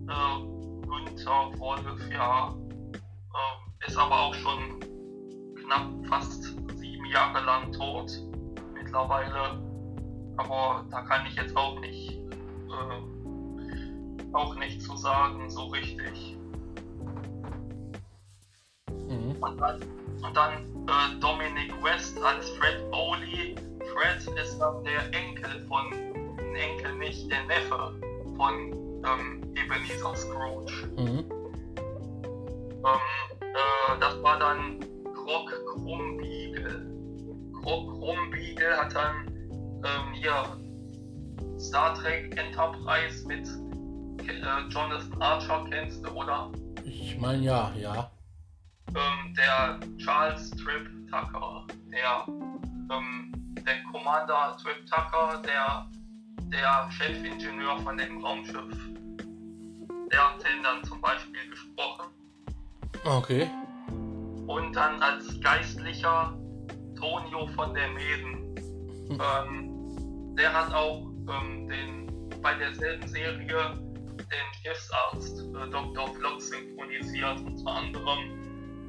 [0.08, 2.54] Äh, Günther Wolf, ja
[3.86, 4.80] ist aber auch schon
[5.62, 6.42] knapp fast
[6.76, 8.10] sieben Jahre lang tot
[8.72, 9.62] mittlerweile.
[10.36, 13.13] Aber da kann ich jetzt auch nicht, äh,
[14.34, 16.36] auch nicht zu sagen, so richtig.
[19.08, 19.36] Mhm.
[19.40, 19.82] Und dann,
[20.22, 20.52] und dann
[20.86, 23.54] äh, Dominic West als Fred Bowley.
[23.94, 25.92] Fred ist dann der Enkel von,
[26.54, 27.94] Enkel nicht, der Neffe
[28.36, 28.72] von
[29.04, 30.72] ähm, Ebenezer Scrooge.
[30.96, 31.24] Mhm.
[32.84, 34.80] Ähm, äh, das war dann
[35.14, 36.90] Krog Krumbiegel.
[37.62, 39.26] Krog Krumbiegel hat dann
[39.84, 40.58] ähm, hier
[41.58, 43.48] Star Trek Enterprise mit
[44.28, 46.50] äh, Jonathan Archer kennst du, oder?
[46.84, 48.10] Ich meine ja, ja.
[48.88, 53.32] Ähm, der Charles Trip Tucker, der, ähm,
[53.66, 55.90] der Commander Trip Tucker, der,
[56.50, 58.76] der Chefingenieur von dem Raumschiff.
[60.12, 62.10] Der hat den dann zum Beispiel gesprochen.
[63.04, 63.50] Okay.
[64.46, 66.36] Und dann als Geistlicher
[66.96, 68.54] Tonio von der Meden.
[69.08, 69.20] Hm.
[69.20, 73.83] Ähm, der hat auch ähm, den, bei derselben Serie
[74.16, 76.14] den Schiffsarzt äh, Dr.
[76.14, 78.40] Flock synchronisiert, unter anderem.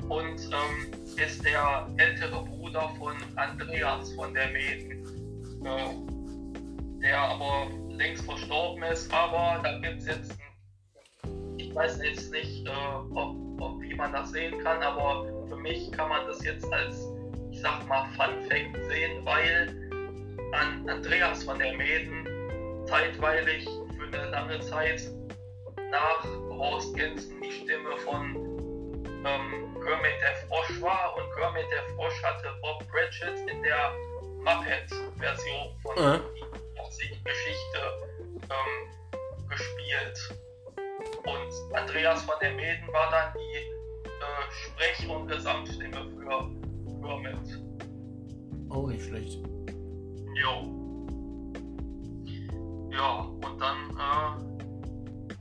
[0.09, 8.25] Und ähm, ist der ältere Bruder von Andreas von der Meden, äh, der aber längst
[8.25, 9.11] verstorben ist.
[9.11, 12.71] Aber da gibt es jetzt, ein, ich weiß jetzt nicht, äh,
[13.15, 17.07] ob wie man das sehen kann, aber für mich kann man das jetzt als,
[17.51, 19.89] ich sag mal, Fun Fact sehen, weil
[20.51, 22.27] an Andreas von der Mäden
[22.85, 23.67] zeitweilig
[24.15, 25.01] eine lange Zeit
[25.91, 28.36] nach Horst Gensen die Stimme von
[29.25, 33.91] ähm, Kermit der Frosch war und Kermit der Frosch hatte Bob Cratchit in der
[34.39, 36.19] Muppet-Version von Ja.
[37.01, 37.80] die Geschichte
[38.43, 40.39] ähm, gespielt.
[41.25, 43.58] Und Andreas van der Meden war dann die
[44.08, 47.62] äh, Sprech- und Gesamtstimme für Kermit.
[48.69, 49.39] Auch nicht schlecht.
[50.36, 50.74] Jo.
[52.95, 55.36] Ja, und dann äh,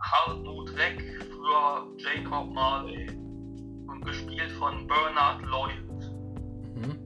[0.00, 3.08] Hartmut Reck für Jacob Marley.
[3.86, 5.78] Und gespielt von Bernard Lloyd.
[6.74, 6.98] Mhm.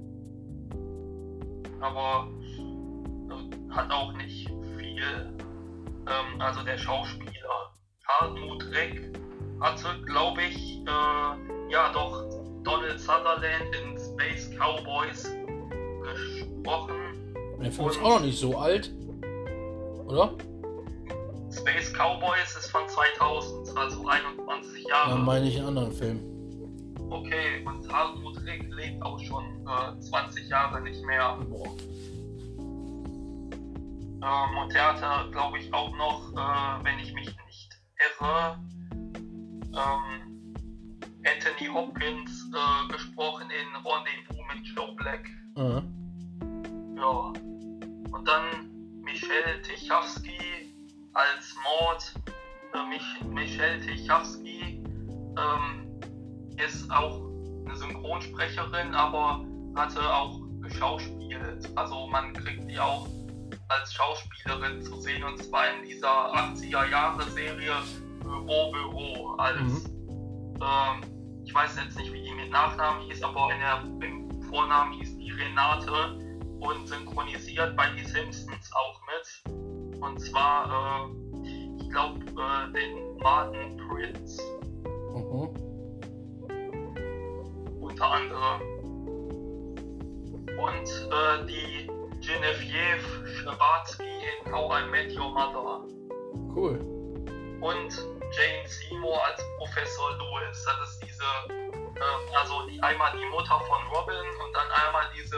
[1.80, 5.36] Aber äh, hat auch nicht viel.
[6.06, 7.74] Ähm, also der Schauspieler.
[8.06, 9.12] Hartmut Reck
[9.60, 12.24] hatte, glaube ich, äh, ja doch
[12.64, 15.30] Donald Sutherland in Space Cowboys
[16.02, 16.94] gesprochen.
[17.60, 18.92] Der Film ist auch noch nicht so alt.
[20.12, 20.36] Oder?
[21.50, 25.10] Space Cowboys ist von 2000, also 21 Jahre.
[25.10, 26.20] Dann meine ich einen anderen Film.
[27.10, 31.38] Okay, und Hartmut Rick lebt auch schon äh, 20 Jahre nicht mehr.
[31.48, 31.76] Boah.
[34.22, 37.70] Ähm, und er hatte, glaube ich, auch noch, äh, wenn ich mich nicht
[38.20, 38.58] irre,
[39.74, 40.54] ähm,
[41.24, 45.28] Anthony Hopkins äh, gesprochen in Rendezvous mit Joe Black.
[45.56, 46.96] Mhm.
[46.96, 47.32] Ja.
[48.10, 48.71] Und dann
[49.22, 50.74] Michelle Tichowski
[51.14, 52.14] als Mord.
[52.74, 54.82] Äh, Mich Michelle Tichowski
[55.38, 56.00] ähm,
[56.56, 57.20] ist auch
[57.64, 61.70] eine Synchronsprecherin, aber hatte auch geschauspielt.
[61.76, 63.06] Also man kriegt die auch
[63.68, 67.74] als Schauspielerin zu sehen und zwar in dieser 80er Jahre Serie
[68.22, 73.60] Büro Büro als ähm, ich weiß jetzt nicht wie die mit Nachnamen hieß, aber in
[73.60, 76.18] der, im Vornamen hieß die Renate
[76.62, 80.00] und synchronisiert bei die Simpsons auch mit.
[80.00, 84.42] Und zwar, äh, ich glaube, äh, den Martin Prince
[85.14, 85.50] Mhm.
[87.80, 88.60] unter anderem.
[90.58, 95.84] Und äh, die Genevieve Schwarzki in How I Met Your Mother.
[96.54, 96.78] Cool.
[97.60, 97.90] Und
[98.32, 100.64] Jane Seymour als Professor Lewis.
[100.64, 105.36] Das ist diese, ähm, also die, einmal die Mutter von Robin und dann einmal diese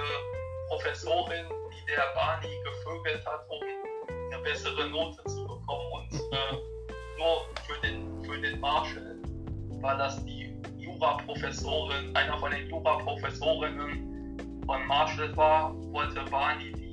[0.68, 3.60] Professorin, die der Barney gevögelt hat, um
[4.32, 5.92] eine bessere Note zu bekommen.
[5.92, 9.16] Und äh, nur für den, für den Marshall
[9.80, 16.84] war das die Jura-Professorin, einer von den Jura-Professorinnen von Marshall war, wollte Barney die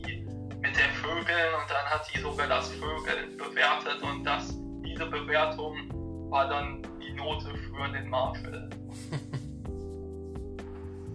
[0.62, 4.56] mit der Vögeln und dann hat sie sogar das Vögeln bewertet und das,
[4.86, 5.76] diese Bewertung
[6.30, 8.70] war dann die Note für den Marshall.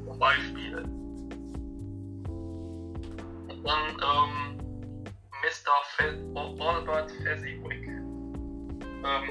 [0.04, 1.05] Zum Beispiel.
[3.66, 4.58] Und dann ähm,
[5.42, 5.74] Mr.
[5.96, 7.88] Fe Albert Fezziwig.
[7.88, 9.26] Ähm,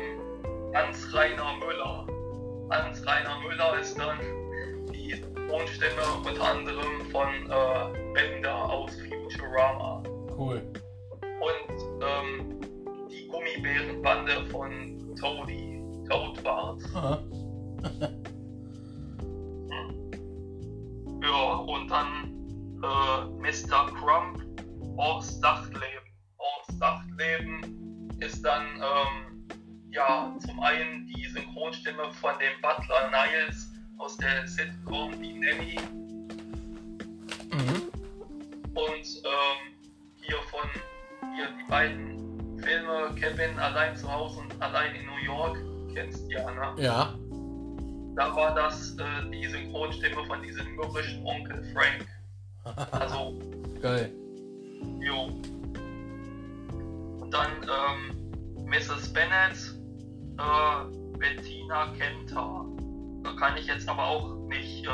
[0.73, 2.05] Hans-Rainer Müller.
[2.69, 4.19] Hans-Rainer Müller ist dann
[4.91, 5.15] die
[5.47, 10.03] Tonstimme unter anderem von äh, Bender aus Futurama.
[10.37, 10.61] Cool.
[11.21, 12.59] Und ähm,
[13.09, 16.81] die Gummibärenbande von Toadie, Toadbart.
[46.77, 47.13] ja.
[48.15, 52.07] Da war das äh, die Synchronstimme von diesem mürrischen Onkel Frank.
[52.91, 53.37] Also
[53.81, 54.11] Geil.
[54.99, 55.29] Jo.
[57.19, 59.13] Und dann ähm, Mrs.
[59.13, 59.75] Bennett,
[60.39, 62.65] äh, Bettina Kenter.
[63.23, 64.89] Da kann ich jetzt aber auch nicht äh,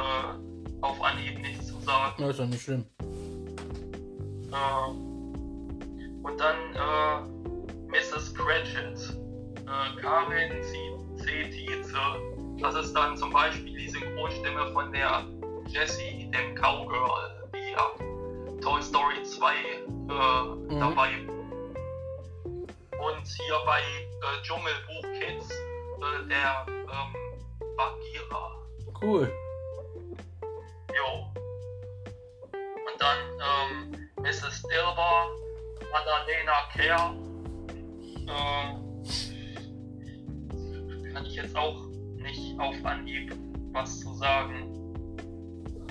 [0.82, 2.16] auf Anhieb nichts zu sagen.
[2.18, 2.86] Das ist doch nicht schlimm.
[4.52, 4.90] Äh,
[6.24, 7.22] und dann äh,
[7.88, 8.34] Mrs.
[8.36, 9.18] Cratchit,
[9.62, 10.91] äh, Karin C.
[11.22, 11.50] C.
[11.50, 11.98] Tietze.
[12.60, 15.26] Das ist dann zum Beispiel die Synchronstimme von der
[15.68, 18.00] Jessie, dem Cowgirl, die ab
[18.62, 21.10] Toy Story 2 äh, dabei
[23.00, 27.16] Und hier bei äh, Dschungelbuch Kids äh, der ähm,
[27.76, 28.52] Bagheera.
[29.02, 29.32] Cool.
[30.90, 31.28] Jo.
[32.54, 34.62] Und dann ähm, Mrs.
[34.64, 35.30] Dilber,
[35.94, 37.16] Annalena Kerr.
[38.28, 39.31] Äh,
[41.14, 43.34] kann ich jetzt auch nicht auf Anhieb
[43.72, 44.70] was zu sagen.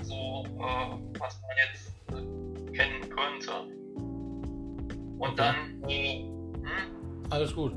[0.02, 3.52] So, äh, was man jetzt äh, kennen könnte.
[5.18, 7.30] Und dann hm?
[7.30, 7.72] Alles gut.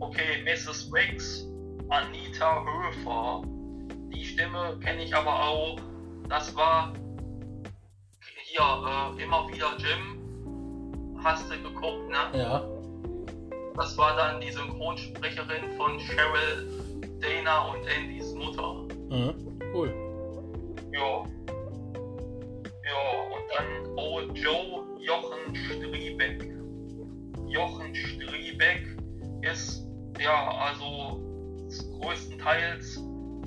[0.00, 0.90] Okay, Mrs.
[0.92, 1.46] Wicks,
[1.88, 3.42] Anita Höfer.
[4.12, 5.78] Die Stimme kenne ich aber auch.
[6.28, 6.92] Das war
[8.44, 11.18] hier äh, immer wieder Jim.
[11.22, 12.38] Hast du geguckt, ne?
[12.38, 12.79] Ja.
[13.76, 16.68] Das war dann die Synchronsprecherin von Cheryl,
[17.20, 18.86] Dana und Andys Mutter.
[19.08, 19.34] Mhm.
[19.72, 19.94] Cool.
[20.92, 21.24] Ja.
[22.84, 23.02] Ja,
[23.32, 26.52] und dann oh, Joe Jochen Striebeck.
[27.48, 28.96] Jochen Striebeck
[29.42, 29.86] ist
[30.20, 31.20] ja also
[32.00, 33.02] größtenteils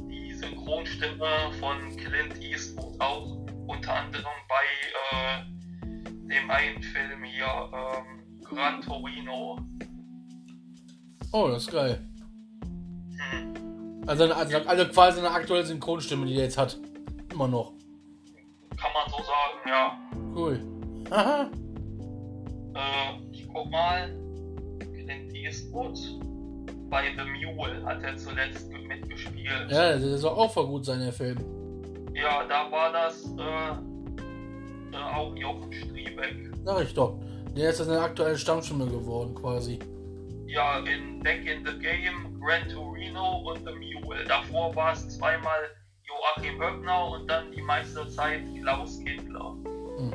[0.10, 4.66] die Synchronstimme von Clint Eastwood auch unter anderem bei
[5.18, 5.44] äh,
[6.28, 9.58] dem einen Film hier ähm, Gran Torino.
[11.34, 12.00] Oh, das ist geil.
[13.32, 16.78] Hm, Also, eine, also, also quasi eine aktuelle Synchronstimme, die er jetzt hat.
[17.32, 17.74] Immer noch.
[18.78, 19.98] kann man so sagen, ja.
[20.36, 20.60] Cool.
[21.10, 21.50] Haha.
[22.76, 24.16] Äh, ich guck mal.
[24.80, 25.98] Clint Eastwood.
[26.90, 29.72] Bei The Mule hat er zuletzt mitgespielt.
[29.72, 31.38] Ja, der soll auch voll gut sein, der Film.
[32.14, 36.52] Ja, da war das äh, äh, auch Jochen Striebeck.
[36.64, 37.18] Sag ich doch.
[37.58, 39.80] Der ist jetzt eine aktuelle Stammstimme geworden, quasi.
[40.54, 44.24] Ja, in Back in the Game, Gran Torino und The Mule.
[44.26, 45.64] Davor war es zweimal
[46.04, 49.56] Joachim Höppner und dann die meiste Zeit Klaus Kindler.
[49.98, 50.14] Hm.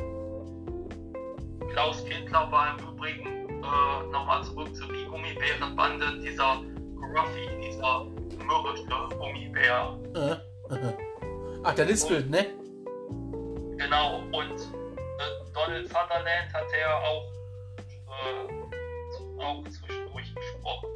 [1.73, 6.63] Klaus Kindler war im Übrigen äh, nochmal zurück zu die Gummibärenbande, dieser
[6.95, 8.05] Gruffy, dieser
[8.47, 9.99] mürrische Gummibär.
[10.15, 10.37] Äh.
[11.65, 12.47] Ach, der Lispelt, ne?
[13.77, 17.33] Genau, und äh, Donald Sutherland hat er auch,
[18.07, 20.08] äh, auch zwischendurch
[20.69, 20.89] gesprochen.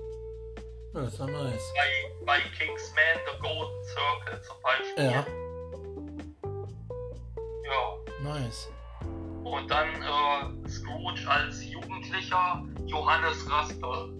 [0.94, 1.72] Ja, das ist doch nice.
[1.74, 5.04] Bei, bei Kingsman The Golden Circle zum Beispiel.
[5.04, 5.24] Ja,
[7.64, 8.32] Ja.
[8.34, 8.70] nice.
[9.44, 14.12] Und dann äh, Scrooge als Jugendlicher, Johannes Raspe.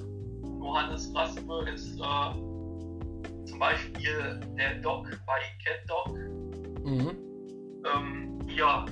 [0.61, 6.15] Johannes Raspe ist äh, zum Beispiel der Doc bei Cat Dog.
[6.85, 7.17] Mhm.
[7.85, 8.85] Ähm, hier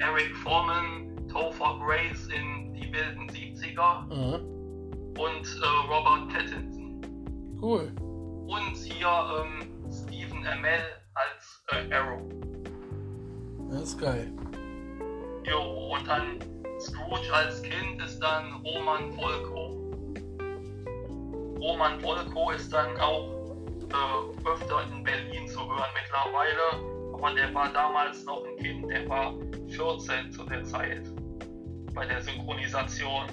[0.00, 4.57] Eric Foreman, Topher Grace in Die wilden 70er Mhm.
[5.18, 7.00] Und äh, Robert Pattinson.
[7.60, 7.92] Cool.
[8.46, 9.08] Und hier
[9.42, 10.80] ähm, Stephen Amell
[11.14, 12.22] als äh, Arrow.
[13.70, 14.32] Das ist geil.
[15.44, 16.38] Jo, und dann
[16.80, 19.74] Scrooge als Kind ist dann Roman Volko.
[21.60, 23.28] Roman Volko ist dann auch
[23.90, 29.08] äh, öfter in Berlin zu hören mittlerweile, aber der war damals noch ein Kind, der
[29.08, 29.34] war
[29.68, 31.02] 14 zu der Zeit
[31.94, 33.26] bei der Synchronisation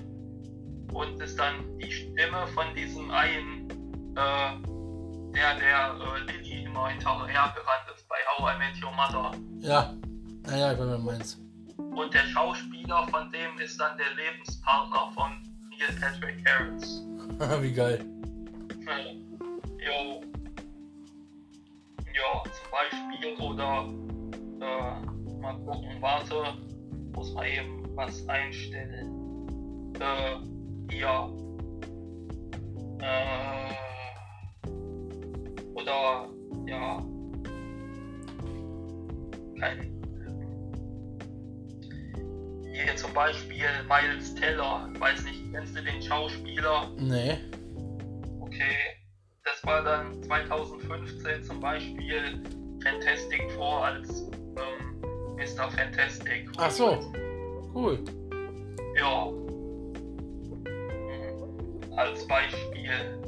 [0.94, 3.70] und ist dann die Stimme von diesem einen,
[4.16, 9.32] äh, der der äh, Lilly immer hinterhergerannt ist bei How I Met Your Mother.
[9.60, 9.94] Ja.
[10.48, 11.40] Naja, ich weiß, was du meinst.
[11.78, 15.32] Und der Schauspieler von dem ist dann der Lebenspartner von
[15.70, 17.04] Neil Patrick Harris.
[17.62, 18.06] Wie geil.
[19.80, 20.22] Jo.
[22.14, 23.90] Ja, zum Beispiel oder
[24.62, 26.58] äh, mal gucken, warte,
[27.14, 29.94] muss mal eben was einstellen.
[30.00, 30.55] Äh,
[30.92, 31.30] ja.
[33.02, 33.74] Äh,
[35.74, 36.30] oder
[36.68, 37.06] ja.
[39.60, 39.92] Kein.
[42.74, 46.90] Hier zum Beispiel Miles Teller, weiß nicht, kennst du den Schauspieler?
[46.98, 47.38] Nee.
[48.42, 48.98] Okay,
[49.44, 52.44] das war dann 2015 zum Beispiel
[52.84, 55.02] Fantastic Four als ähm,
[55.38, 55.70] Mr.
[55.72, 56.50] Fantastic.
[56.58, 57.00] Ach so.
[57.74, 58.00] Cool.
[58.98, 59.32] Ja.
[61.96, 63.22] Als Beispiel.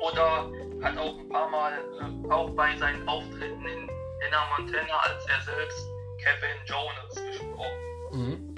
[0.00, 0.50] Oder
[0.82, 3.90] hat auch ein paar Mal, äh, auch bei seinen Auftritten in
[4.24, 5.86] Hannah Montana als er selbst
[6.18, 7.84] Kevin Jonas gesprochen.
[8.12, 8.54] Mhm.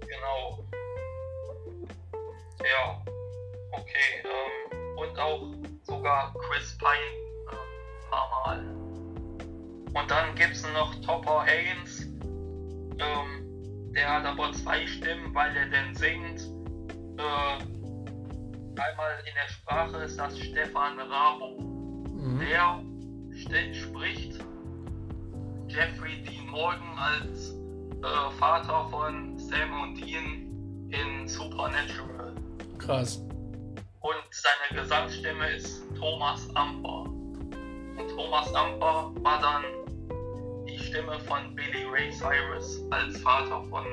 [0.00, 0.64] Genau.
[2.60, 3.02] Ja.
[3.72, 4.22] Okay.
[4.24, 5.42] Ähm, und auch
[5.82, 6.90] sogar Chris Pine
[7.50, 8.82] äh, ein paar Mal.
[9.94, 12.02] Und dann gibt es noch Topper Haynes.
[12.98, 16.61] Ähm, der hat aber zwei Stimmen, weil er denn singt.
[17.18, 17.62] Äh,
[18.80, 21.60] einmal in der Sprache ist das Stefan Rabo.
[21.60, 22.40] Mhm.
[22.40, 22.82] Der
[23.32, 24.38] st- spricht
[25.68, 27.50] Jeffrey Dean Morgan als
[28.02, 32.34] äh, Vater von Sam und Dean in Supernatural.
[32.78, 33.18] Krass.
[34.00, 37.04] Und seine Gesangsstimme ist Thomas Amper.
[37.04, 39.64] Und Thomas Amper war dann
[40.66, 43.84] die Stimme von Billy Ray Cyrus als Vater von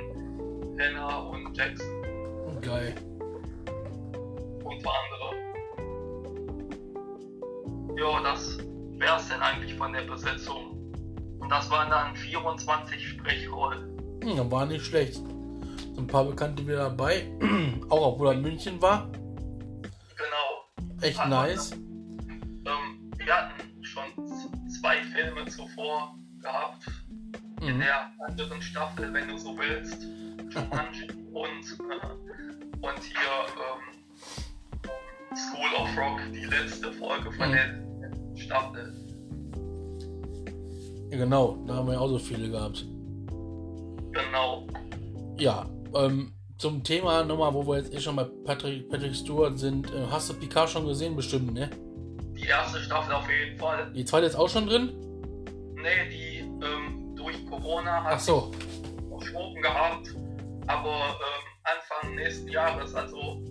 [0.79, 1.87] Hannah und Jackson,
[2.61, 2.95] Geil.
[4.69, 5.35] Unter anderem.
[7.97, 8.57] Ja, das
[8.97, 10.75] wär's denn eigentlich von der Besetzung.
[11.39, 13.97] Und das waren dann 24 Sprechrollen.
[14.21, 15.17] Das war nicht schlecht.
[15.97, 17.29] Ein paar Bekannte wieder dabei.
[17.89, 19.09] auch obwohl er in München war.
[20.15, 20.65] Genau.
[21.01, 21.71] Echt Aber- nice.
[21.71, 24.03] Ähm, wir hatten schon
[24.69, 26.85] zwei Filme zuvor gehabt.
[27.61, 27.79] In Mhm.
[27.81, 30.03] der anderen Staffel, wenn du so willst.
[30.49, 32.07] Jumanji und, äh,
[32.81, 33.98] und hier ähm,
[35.35, 37.53] School of Rock, die letzte Folge von Mhm.
[37.53, 38.93] der Staffel.
[41.11, 42.85] Ja, genau, da haben wir ja auch so viele gehabt.
[44.11, 44.67] Genau.
[45.37, 49.91] Ja, ähm, zum Thema nochmal, wo wir jetzt eh schon bei Patrick, Patrick Stewart sind.
[49.93, 51.15] Äh, hast du Picard schon gesehen?
[51.15, 51.69] Bestimmt, ne?
[52.35, 53.91] Die erste Staffel auf jeden Fall.
[53.93, 54.89] Die zweite ist auch schon drin?
[55.75, 58.51] Nee, die ähm, durch Corona Ach hat so.
[59.09, 60.13] verschoben gehabt,
[60.67, 63.41] aber ähm, Anfang nächsten Jahres, also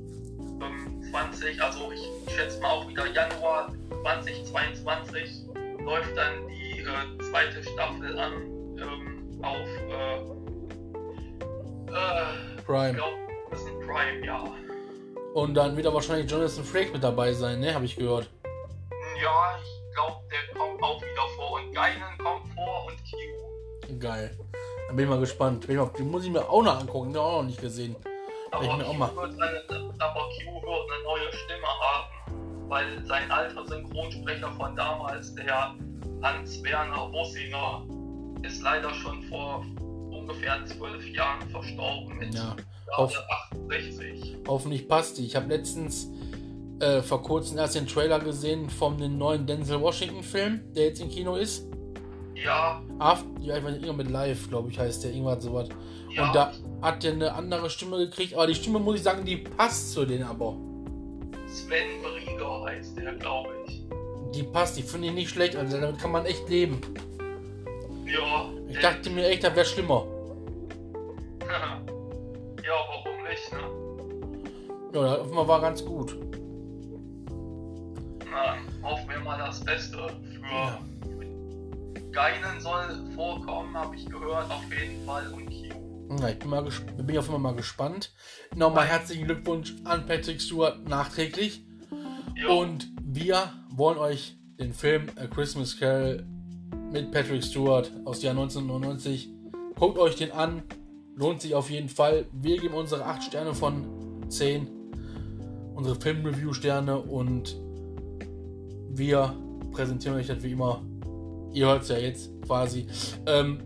[0.61, 5.47] ähm, 20, also ich schätze mal auch wieder Januar 2022,
[5.85, 8.33] läuft dann die äh, zweite Staffel an
[8.79, 10.39] ähm, auf äh,
[11.91, 12.95] äh, ich Prime.
[12.95, 13.17] glaube,
[13.51, 14.45] das ist ein Prime, ja.
[15.35, 17.75] Und dann wird aber wahrscheinlich Jonathan Frakes mit dabei sein, ne?
[17.75, 18.29] Habe ich gehört.
[19.23, 23.99] Ja, ich glaube, der kommt auch wieder vor und Geinen kommt vor und Q.
[23.99, 24.37] Geil.
[24.87, 25.67] Dann bin ich mal gespannt.
[25.67, 27.13] Bin ich mal, die muss ich mir auch noch angucken.
[27.13, 27.97] Die auch noch nicht gesehen.
[28.51, 29.17] Aber Ich mir auch mal.
[29.17, 29.63] wird eine,
[29.99, 35.75] aber Q wird eine neue Stimme haben, weil sein alter Synchronsprecher von damals, der
[36.23, 37.87] Hans-Werner Bossinger,
[38.43, 39.65] ist leider schon vor
[40.11, 42.57] ungefähr zwölf Jahren verstorben mit Ja.
[42.97, 43.15] auf-
[43.51, 44.37] 68.
[44.47, 45.27] Hoffentlich passt die.
[45.27, 46.09] Ich habe letztens
[46.81, 51.01] äh, vor kurzem erst den Trailer gesehen von dem neuen Denzel Washington Film, der jetzt
[51.01, 51.67] im Kino ist.
[52.45, 55.11] Ja, After, ja, ich weiß nicht, irgendwas mit Live, glaube ich, heißt der.
[55.13, 55.69] Irgendwas sowas.
[56.11, 59.25] ja, Und da hat der eine andere Stimme gekriegt, aber die Stimme, muss ich sagen,
[59.25, 60.55] die passt zu denen aber.
[61.47, 63.83] Sven Brieger heißt der, glaube ich.
[64.35, 66.81] Die passt, die finde ich nicht schlecht, also damit kann man echt leben.
[68.05, 70.07] Ja, Ich dachte mir echt, das wäre schlimmer.
[71.49, 74.95] ja, warum nicht, ne?
[74.95, 76.17] Ja, das offenbar war ganz gut.
[78.31, 80.79] Na, hoffen wir mal das Beste für Ja.
[82.19, 86.19] Geinen soll vorkommen, habe ich gehört, auf jeden Fall und Q.
[86.21, 88.13] Ja, ich bin, mal bin auf jeden Fall mal gespannt.
[88.57, 91.65] Nochmal herzlichen Glückwunsch an Patrick Stewart nachträglich.
[92.35, 96.27] Ja, Und wir wollen euch den Film A Christmas Carol
[96.91, 99.31] mit Patrick Stewart aus dem Jahr 1999.
[99.77, 100.65] Guckt euch den an.
[101.15, 102.27] Lohnt sich auf jeden Fall.
[102.33, 104.67] Wir geben unsere 8 Sterne von 10.
[105.77, 107.57] Unsere Filmreview-Sterne und
[108.89, 109.37] wir
[109.71, 110.83] präsentieren euch das wie immer.
[111.53, 112.87] Ihr hört es ja jetzt quasi.
[113.27, 113.63] Ähm,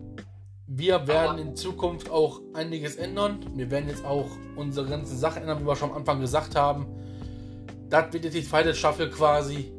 [0.67, 3.39] wir werden in Zukunft auch einiges ändern.
[3.55, 6.87] Wir werden jetzt auch unsere ganzen Sachen ändern, wie wir schon am Anfang gesagt haben.
[7.89, 9.71] Das wird jetzt die zweite Staffel quasi,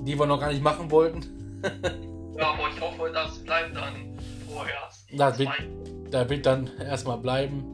[0.00, 1.60] die wir noch gar nicht machen wollten.
[2.36, 4.18] ja, aber ich hoffe, das bleibt dann
[4.48, 5.06] vorerst.
[5.16, 5.70] Das wird- zweite.
[6.10, 7.64] Da wird dann erstmal bleiben.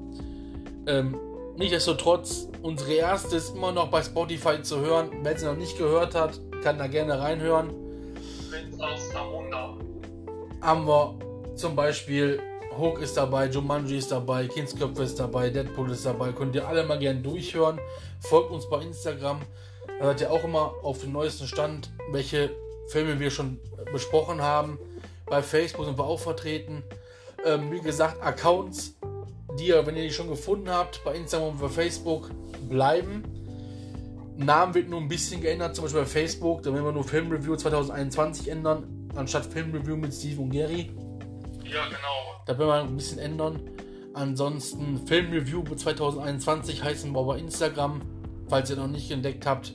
[0.86, 1.18] Ähm,
[1.56, 5.08] nichtsdestotrotz, unsere erste ist immer noch bei Spotify zu hören.
[5.22, 7.70] Wer sie noch nicht gehört hat, kann da gerne reinhören.
[8.56, 9.76] Prinz aus Zamunda.
[10.62, 11.18] Haben wir
[11.56, 12.40] zum Beispiel
[12.78, 16.32] Hook ist dabei, Jumanji ist dabei, Kindsköpfe ist dabei, Deadpool ist dabei.
[16.32, 17.78] Könnt ihr alle mal gerne durchhören.
[18.20, 19.40] Folgt uns bei Instagram.
[19.98, 22.50] Da seid ihr auch immer auf dem neuesten Stand, welche
[22.88, 23.58] Filme wir schon
[23.92, 24.78] besprochen haben.
[25.26, 26.82] Bei Facebook sind wir auch vertreten.
[27.44, 28.96] Ähm, wie gesagt, Accounts,
[29.58, 32.30] die ihr, wenn ihr die schon gefunden habt, bei Instagram und bei Facebook
[32.68, 33.22] bleiben.
[34.38, 36.62] Namen wird nur ein bisschen geändert, zum Beispiel bei Facebook.
[36.62, 40.90] Da werden wir nur Filmreview 2021 ändern, anstatt Filmreview mit Steve und Gary.
[41.64, 42.42] Ja, genau.
[42.44, 43.60] Da werden wir ein bisschen ändern.
[44.12, 48.00] Ansonsten Filmreview 2021 heißen wir bei Instagram.
[48.48, 49.74] Falls ihr noch nicht entdeckt habt,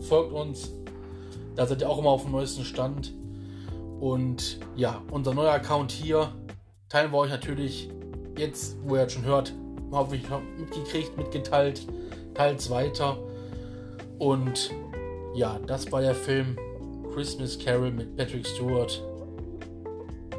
[0.00, 0.70] folgt uns.
[1.56, 3.14] Da seid ihr auch immer auf dem neuesten Stand.
[4.00, 6.32] Und ja, unser neuer Account hier
[6.88, 7.90] teilen wir euch natürlich
[8.36, 9.54] jetzt, wo ihr jetzt schon hört,
[9.90, 10.24] hoffentlich
[10.58, 11.86] mitgekriegt, mitgeteilt,
[12.34, 13.16] teils weiter.
[14.18, 14.70] Und
[15.34, 16.56] ja, das war der Film
[17.14, 19.02] Christmas Carol mit Patrick Stewart.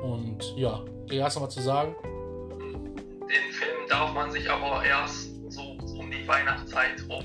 [0.03, 1.95] Und ja, du hast noch was zu sagen?
[2.51, 5.61] Den Film darf man sich aber erst so
[5.97, 7.23] um die Weihnachtszeit rum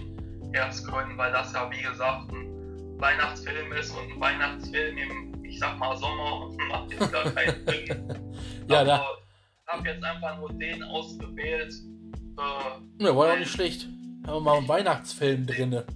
[0.52, 5.58] erst gönnen, weil das ja wie gesagt ein Weihnachtsfilm ist und ein Weihnachtsfilm im, ich
[5.58, 8.32] sag mal, Sommer macht jetzt gar keinen Sinn.
[8.68, 9.04] Ja, aber da.
[9.66, 11.72] ich habe jetzt einfach nur den ausgewählt,
[12.38, 13.88] äh, Ja, war ja auch nicht schlecht.
[14.26, 15.86] Haben wir mal einen Weihnachtsfilm drinne.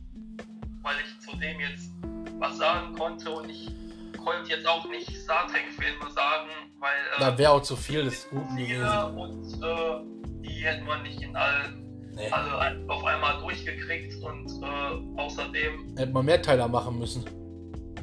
[0.84, 1.90] Weil ich zu dem jetzt
[2.38, 3.70] was sagen konnte und ich
[4.24, 8.04] konnte jetzt auch nicht Star Trek Filme sagen, weil äh, Da wäre auch zu viel
[8.04, 9.18] des Guten gewesen.
[9.18, 11.80] und äh, die hätten wir nicht in allen
[12.16, 12.30] Nee.
[12.30, 17.24] alle ein- auf einmal durchgekriegt und äh, außerdem, Hätte man mehr Teiler machen müssen.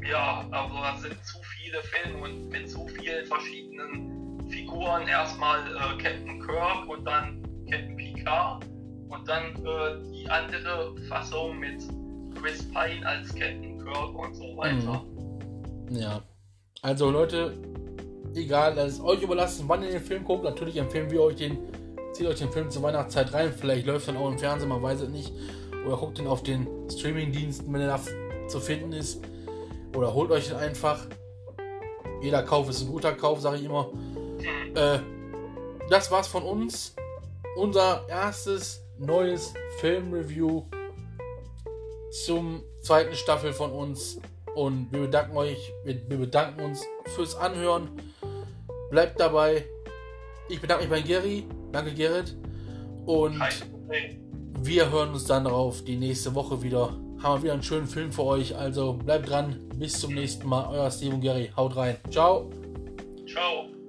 [0.05, 5.07] ja, also das sind zu viele Filme und mit zu vielen verschiedenen Figuren.
[5.07, 8.65] Erstmal äh, Captain Kirk und dann Captain Picard
[9.07, 11.82] und dann äh, die andere Fassung mit
[12.36, 15.03] Chris Pine als Captain Kirk und so weiter.
[15.89, 15.95] Mhm.
[15.95, 16.21] Ja.
[16.82, 17.53] Also Leute,
[18.36, 20.43] egal, das ist euch überlassen, wann ihr den Film guckt.
[20.43, 21.57] Natürlich empfehlen wir euch den,
[22.13, 23.53] zieht euch den Film zur Weihnachtszeit rein.
[23.53, 25.32] Vielleicht läuft dann auch im Fernsehen, man weiß es nicht.
[25.86, 27.99] Oder guckt ihn auf den Streaming-Diensten, wenn er da
[28.47, 29.23] zu finden ist.
[29.95, 31.07] Oder holt euch ihn einfach.
[32.21, 33.89] Jeder Kauf ist ein guter Kauf, sage ich immer.
[33.91, 34.75] Mhm.
[34.75, 34.99] Äh,
[35.89, 36.95] das war's von uns.
[37.57, 40.63] Unser erstes neues Filmreview
[42.12, 44.20] zum zweiten Staffel von uns.
[44.55, 46.84] Und wir bedanken euch, wir, wir bedanken uns
[47.16, 47.89] fürs Anhören.
[48.89, 49.66] Bleibt dabei.
[50.49, 51.45] Ich bedanke mich bei Gary.
[51.72, 52.36] Danke, Gerrit.
[53.05, 53.41] Und
[54.59, 56.97] wir hören uns dann darauf die nächste Woche wieder.
[57.24, 58.55] Haben wir wieder einen schönen Film für euch.
[58.55, 59.70] Also bleibt dran.
[59.76, 60.68] Bis zum nächsten Mal.
[60.70, 61.51] Euer Steve und Gary.
[61.55, 61.97] Haut rein.
[62.09, 62.49] Ciao.
[63.26, 63.80] Ciao.